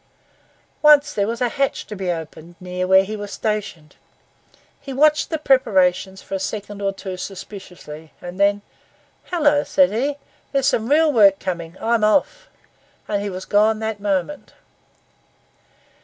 Once 0.81 1.13
there 1.13 1.27
was 1.27 1.41
a 1.41 1.47
hatch 1.49 1.85
to 1.85 1.95
be 1.95 2.11
opened 2.11 2.55
near 2.59 2.87
where 2.87 3.03
he 3.03 3.15
was 3.15 3.31
stationed; 3.31 3.95
he 4.79 4.91
watched 4.91 5.29
the 5.29 5.37
preparations 5.37 6.23
for 6.23 6.33
a 6.33 6.39
second 6.39 6.81
or 6.81 6.91
so 6.97 7.15
suspiciously, 7.15 8.11
and 8.19 8.39
then, 8.39 8.63
'Hullo,' 9.29 9.63
said 9.63 9.91
he, 9.91 10.17
'here's 10.51 10.65
some 10.65 10.89
real 10.89 11.13
work 11.13 11.37
coming—I'm 11.37 12.03
off,' 12.03 12.49
and 13.07 13.21
he 13.21 13.29
was 13.29 13.45
gone 13.45 13.77
that 13.77 13.99
moment. 13.99 14.55